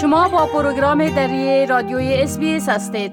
[0.00, 3.12] شما با پروگرام دری رادیوی SBS هستید.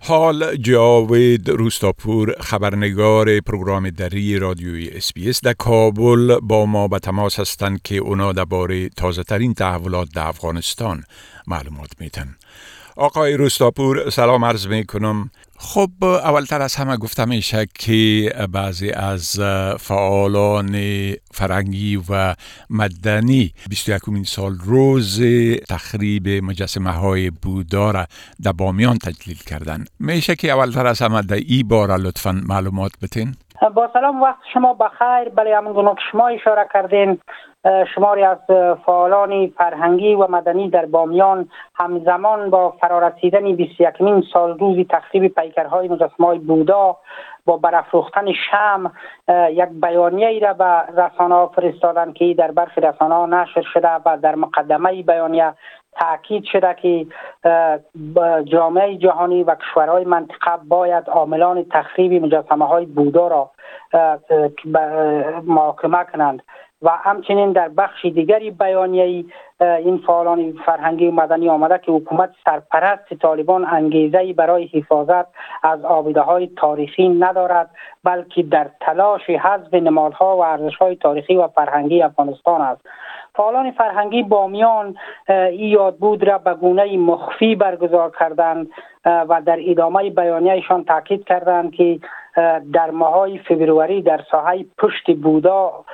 [0.00, 7.82] حال جاوید روستاپور خبرنگار پروگرام دری رادیوی SBS در کابل با ما به تماس هستند
[7.82, 11.04] که اونا درباره تازه ترین تحولات در افغانستان
[11.46, 12.36] معلومات میتن
[12.96, 19.40] آقای روستاپور سلام عرض می کنم خب اولتر از همه گفته میشه که بعضی از
[19.80, 20.78] فعالان
[21.32, 22.34] فرنگی و
[22.70, 25.22] مدنی 21 سال روز
[25.68, 28.06] تخریب مجسمه های بودا را
[28.42, 29.84] در بامیان تجلیل کردن.
[29.98, 33.34] میشه که اولتر از همه در ای بار لطفا معلومات بتین
[33.70, 35.28] با سلام وقت شما بخیر.
[35.28, 37.20] بله همون که شما اشاره کردین
[37.94, 38.38] شماری از
[38.86, 43.94] فعالان فرهنگی و مدنی در بامیان همزمان با فرارسیدن 21
[44.32, 46.96] سال روزی تخریب پیکرهای مجسمه بودا
[47.46, 48.92] با برافروختن شم
[49.50, 54.34] یک بیانیه ای را به رسانه فرستادن که در برخی رسانه نشر شده و در
[54.34, 55.54] مقدمه بیانیه
[56.00, 57.06] تاکید شده که
[58.44, 63.50] جامعه جهانی و کشورهای منطقه باید عاملان تخریب مجسمه های بودا را
[65.46, 66.42] محاکمه کنند.
[66.84, 69.24] و همچنین در بخش دیگری بیانیه
[69.60, 75.26] این فعالان فرهنگی و مدنی آمده که حکومت سرپرست طالبان انگیزه برای حفاظت
[75.62, 77.70] از آبیده های تاریخی ندارد
[78.04, 82.80] بلکه در تلاش حذف نمادها و ارزش های تاریخی و فرهنگی افغانستان است.
[83.36, 84.96] فعالان فرهنگی بامیان
[85.28, 88.70] این یادبود را به گونه مخفی برگزار کردند
[89.04, 91.98] و در ادامه بیانیهشان تاکید کردند که
[92.72, 95.84] در ماهای فبروری در ساحه پشت بودا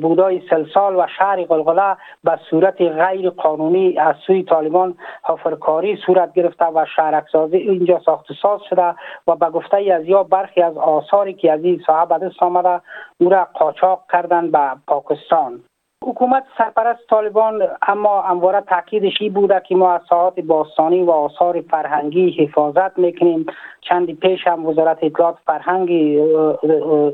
[0.00, 6.64] بودای سلسال و شهر قلقله به صورت غیر قانونی از سوی طالبان حفرکاری صورت گرفته
[6.64, 8.94] و شهرکسازی اینجا ساخت ساز شده
[9.26, 12.80] و به گفته از یا برخی از آثاری که از این ساحه به دست آمده
[13.20, 15.60] او را قاچاق کردن به پاکستان.
[16.04, 20.00] حکومت سرپرست طالبان اما امواره تاکیدش این بوده که ما از
[20.46, 23.46] باستانی و آثار فرهنگی حفاظت می‌کنیم.
[23.80, 26.20] چندی پیش هم وزارت اطلاعات فرهنگی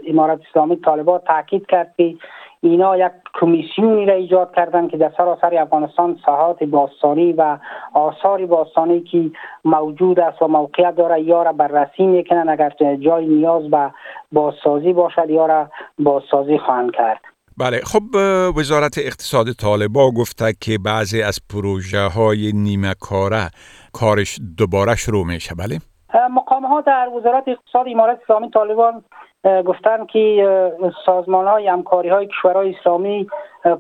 [0.09, 2.15] امارت اسلامی طالبان تاکید کرد که
[2.61, 7.59] اینا یک کمیسیونی را ایجاد کردن که در سراسر افغانستان ساحات باستانی و
[7.95, 9.31] آثار باستانی که
[9.65, 12.49] موجود است و موقعیت داره یا را بررسی می‌کنن.
[12.49, 13.91] اگر جای نیاز به
[14.33, 15.67] بازسازی باشد یا را
[15.99, 17.21] بازسازی خواهند کرد.
[17.61, 18.03] بله خب
[18.57, 23.51] وزارت اقتصاد طالبا گفته که بعضی از پروژه های نیمه کاره
[23.93, 25.79] کارش دوباره شروع میشه بله؟
[26.31, 29.05] مقام ها در وزارت اقتصاد امارت اسلامی طالبان
[29.67, 30.47] گفتن که
[31.07, 33.27] سازمان های همکاری های کشورهای اسلامی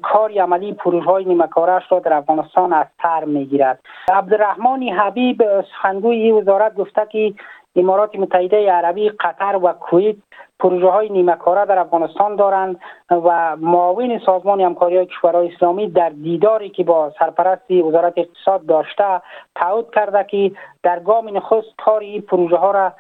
[0.03, 3.81] کاری عملی پروژه های نیمکارش را در افغانستان از تر می‌گیرد.
[4.13, 7.35] عبدالرحمن حبیب سخنگوی وزارت گفته که
[7.77, 10.17] امارات متحده عربی قطر و کویت
[10.61, 12.81] پروژه های نیمکاره در افغانستان دارند
[13.11, 19.21] و معاون سازمان همکاری های کشورهای اسلامی در دیداری که با سرپرستی وزارت اقتصاد داشته
[19.55, 20.53] تعهد کرده که
[20.83, 22.93] در گام نخست کار این پروژه ها را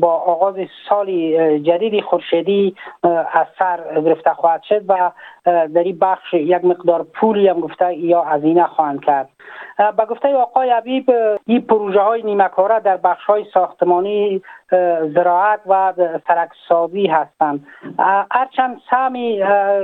[0.00, 0.54] با آغاز
[0.88, 1.06] سال
[1.58, 2.74] جدید خورشیدی
[3.32, 5.10] از سر گرفته خواهد شد و
[5.44, 9.28] در این بخش یک مقدار پولی هم گفته یا هزینه خواهند کرد.
[9.78, 11.10] به گفته آقای عبیب
[11.46, 14.42] این پروژه های نیمکاره در بخش های ساختمانی
[15.14, 15.92] زراعت و
[16.28, 17.66] سرکسازی هستند.
[18.30, 19.42] هرچند سهمی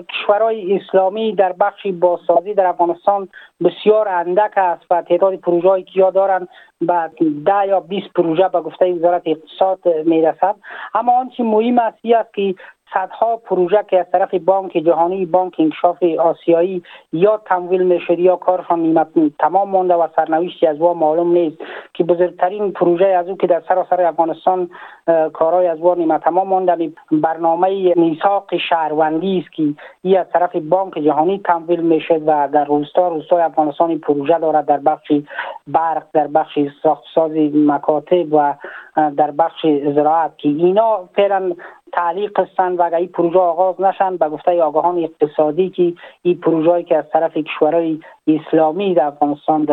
[0.08, 3.28] کشورهای اسلامی در بخش بازسازی در افغانستان
[3.64, 6.48] بسیار اندک است و تعداد پروژه هایی که دارند
[6.80, 7.10] به
[7.46, 10.54] ده یا 20 پروژه به گفته وزارت اقتصاد می‌رسد.
[10.94, 12.54] اما آنچه مهم است است که
[12.92, 18.80] صدها پروژه که از طرف بانک جهانی بانک انکشاف آسیایی یا تمویل می‌شد یا کارشان
[18.80, 19.08] نیمت
[19.38, 21.56] تمام مانده و سرنوشتی از وا معلوم نیست
[21.94, 24.70] که بزرگترین پروژه از او که در سراسر افغانستان
[25.32, 30.98] کارهای از وا نیمه تمام مانده برنامه میثاق شهروندی است که ای از طرف بانک
[30.98, 35.12] جهانی تمویل می‌شد و در روستا روستای افغانستان پروژه دارد در بخش
[35.66, 38.54] برق در بخش ساختسازی مکاتب و
[38.96, 41.52] در بخش زراعت که اینا فعلا
[41.94, 46.82] تعلیق هستند و اگر این پروژه آغاز نشن به گفته آگاهان اقتصادی که این پروژه
[46.82, 49.66] که از طرف کشورهای اسلامی در افغانستان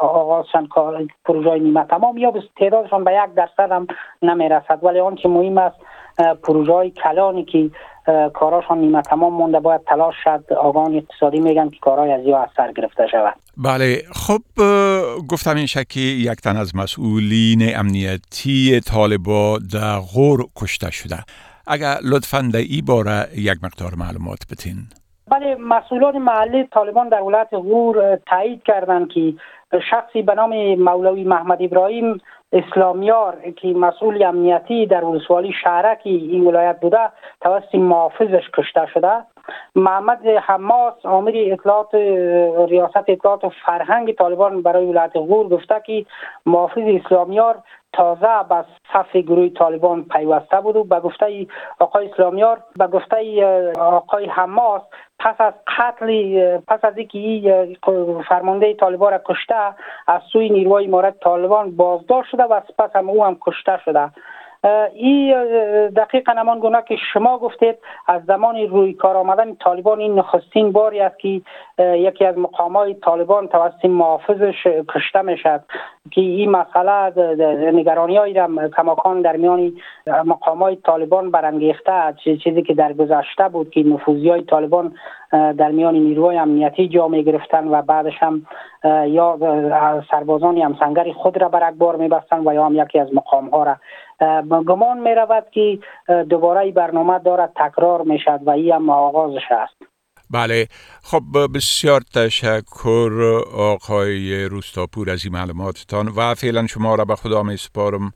[0.00, 0.68] آغاز شن
[1.24, 3.86] پروژه نیمه تمام یا تعدادشان به یک درصد هم
[4.22, 4.78] نمی‌رسد.
[4.82, 5.76] ولی آنچه مهم است
[6.42, 7.70] پروژه های کلانی که
[8.34, 10.52] کاراشان نیمه تمام مونده باید تلاش شد.
[10.52, 13.41] آگاهان اقتصادی میگن که کارهای از یا از سر گرفته شود.
[13.56, 14.42] بله خب
[15.28, 21.18] گفتم این شکی یک تن از مسئولین امنیتی طالبا در غور کشته شده.
[21.66, 24.76] اگر لطفا در ای باره یک مقدار معلومات بتین
[25.30, 29.34] بله مسئولان محلی طالبان در ولایت غور تایید کردند که
[29.90, 32.20] شخصی به نام مولوی محمد ابراهیم
[32.52, 37.10] اسلامیار که مسئول امنیتی در ولسوالی شهرک این ولایت بوده
[37.40, 39.12] توسط محافظش کشته شده.
[39.74, 41.94] محمد حماس آمر اطلاعات
[42.70, 46.06] ریاست اطلاعات و فرهنگ طالبان برای ولایت غور گفته که
[46.46, 47.62] محافظ اسلامیار
[47.92, 51.46] تازه به صف گروه طالبان پیوسته بود و به گفته
[51.78, 53.46] آقای اسلامیار به گفته
[53.78, 54.82] آقای حماس
[55.18, 57.76] پس از قتل پس از اینکه
[58.28, 59.54] فرمانده طالبان را کشته
[60.06, 64.10] از سوی نیروهای امارت طالبان بازداشت شده و سپس هم او هم کشته شده.
[64.94, 65.34] این
[65.88, 71.00] دقیقا نمان گونه که شما گفتید از زمان روی کار آمدن طالبان این نخستین باری
[71.00, 71.40] است که
[71.78, 75.60] یکی از مقامات طالبان توسط محافظش کشته می‌شد
[76.10, 77.12] که این مسئله
[77.72, 78.34] نگرانی های
[78.76, 79.72] کماکان در میان
[80.06, 84.94] مقامات طالبان برانگیخته چیزی که در گذشته بود که نفوذی های طالبان
[85.32, 88.46] در میان نیروهای امنیتی جامعه گرفتن و بعدش هم
[89.06, 89.38] یا
[90.10, 93.76] سربازان همسنگری خود را بر اکبار میبستن و یا هم یکی از مقام ها را
[94.66, 95.78] گمان می رود که
[96.30, 99.92] دوباره برنامه دارد تکرار می شد و این هم آغازش است.
[100.30, 100.66] بله.
[101.02, 101.22] خب
[101.54, 108.12] بسیار تشکر آقای روستاپور از این معلوماتتان و فعلا شما را به خدا می سپارم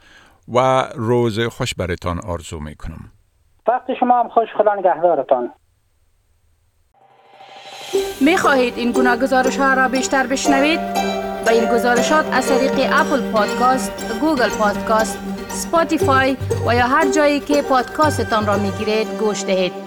[0.55, 3.13] و روز خوش برتان آرزو می کنم
[3.69, 5.53] وقت شما هم خوش خدا نگهدارتان.
[8.21, 10.81] می خواهید این گونه گزارش ها را بیشتر بشنوید؟
[11.47, 16.37] با این گزارشات از طریق Apple Podcast، Google Podcast، Spotify
[16.67, 19.86] و یا هر جایی که پادکاستتان را می گیرید گوش دهید.